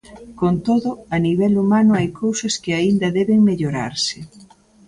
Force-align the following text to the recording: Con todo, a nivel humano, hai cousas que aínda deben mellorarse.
Con 0.39 0.53
todo, 0.67 0.89
a 1.15 1.17
nivel 1.27 1.53
humano, 1.63 1.91
hai 1.95 2.09
cousas 2.21 2.53
que 2.63 2.71
aínda 2.79 3.15
deben 3.17 3.39
mellorarse. 3.49 4.17